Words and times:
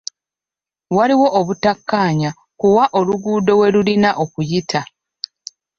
Waliwo 0.95 1.27
obutakkaanya 1.39 2.29
ku 2.59 2.67
wa 2.75 2.85
oluguudo 2.97 3.51
we 3.59 3.67
lulina 3.73 4.09
okuyita. 4.23 4.81